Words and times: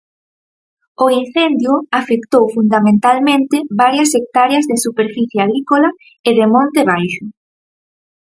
O 1.05 1.07
incendio 1.21 1.73
afectou 1.99 2.43
fundamentalmente 2.55 3.55
varias 3.81 4.09
hectáreas 4.19 4.65
de 4.71 4.77
superficie 4.85 5.39
agrícola 5.41 5.89
e 6.29 6.31
de 6.37 6.45
monte 6.53 6.79
baixo. 6.91 7.25